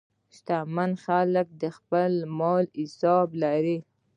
[0.35, 3.77] شتمن خلک د خپل مال حساب لري.